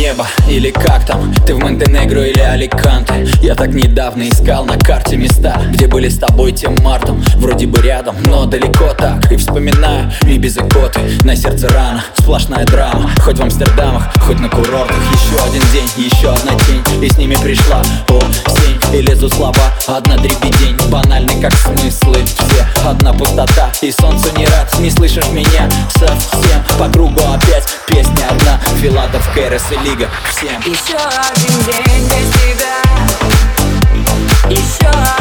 [0.00, 3.26] неба Или как там, ты в Монтенегро или Аликанте?
[3.42, 7.80] Я так недавно искал на карте места Где были с тобой тем мартом Вроде бы
[7.82, 9.30] рядом, но далеко так.
[9.32, 11.00] И вспоминаю и без икоты.
[11.24, 13.10] На сердце рана, сплошная драма.
[13.20, 14.96] Хоть в Амстердамах, хоть на курортах.
[15.12, 16.82] Еще один день, еще одна тень.
[17.02, 18.94] И с ними пришла осень.
[18.94, 20.76] И лезут слова, одна дребедень.
[20.90, 22.66] Банальный как смыслы все.
[22.86, 24.78] Одна пустота и солнцу не рад.
[24.78, 26.62] Не слышишь меня совсем.
[26.78, 28.49] По кругу опять песня одна
[28.80, 30.08] Филатов, Кэрос и Лига.
[30.30, 30.58] Всем.
[30.62, 32.80] Еще один день без тебя.
[34.48, 35.19] Еще один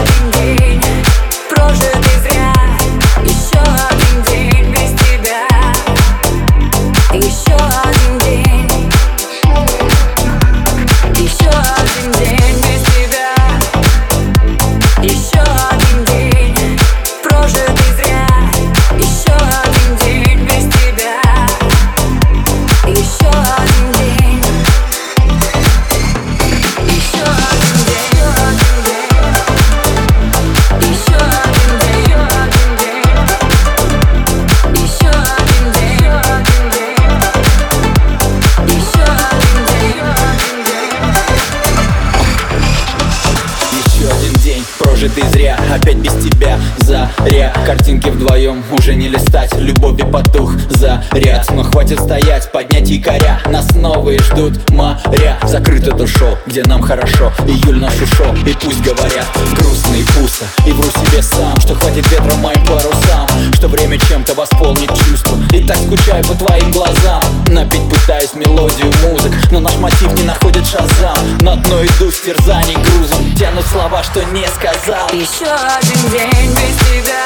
[46.90, 49.54] заря Картинки вдвоем уже не листать.
[49.56, 53.40] Любови потух заряд Но хватит стоять, поднять якоря.
[53.45, 55.38] Нас новые ждут моря.
[55.44, 57.32] Закрыт это шоу, где нам хорошо.
[57.45, 59.28] Июль наш ушел, и пусть говорят.
[59.56, 64.34] Грустно и пусто, и вру себе сам Что хватит ветра моим парусам Что время чем-то
[64.34, 67.22] восполнит чувство И так скучаю по твоим глазам.
[67.50, 71.38] Напить пытаюсь мелодию музык Но наш мотив не находит шазам.
[71.42, 73.36] На дно иду с терзаний грузом.
[73.36, 73.58] Тянут
[74.00, 75.08] слова, что не сказал.
[75.10, 77.26] Еще один день без тебя.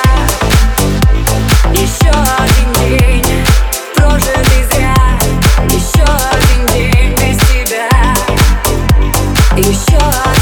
[1.72, 3.46] Еще один день
[3.96, 4.96] прожитый зря.
[5.70, 7.90] Еще один день без тебя.
[9.58, 10.33] Еще один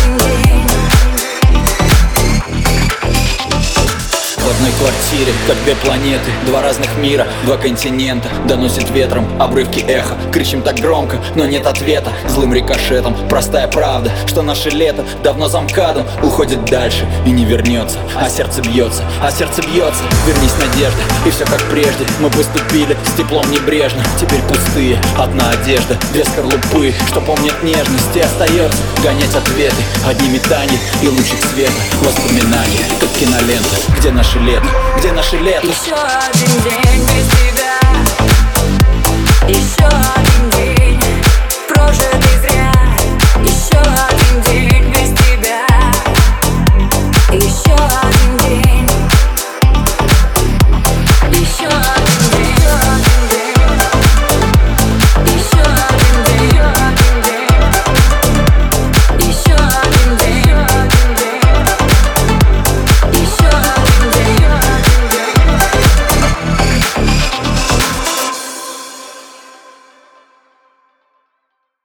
[4.81, 8.27] квартире, как две планеты Два разных мира, два континента.
[8.47, 12.11] Доносит ветром обрывки эха Кричим так громко, но нет ответа.
[12.27, 17.99] Злым рикошетом, простая правда Что наше лето давно замкадом Уходит дальше и не вернется.
[18.15, 20.03] А сердце бьется, а сердце бьется.
[20.25, 22.05] Вернись, надежда, и все как прежде.
[22.19, 28.19] Мы поступили с теплом небрежно Теперь пустые, одна одежда Две скорлупы, что помнят нежность И
[28.19, 29.83] остается гонять ответы.
[30.07, 34.70] Одни метания и лучик света Воспоминания, как кинолента Где наше лето?
[34.97, 35.67] Где наше лето?
[35.67, 37.40] Еще один день без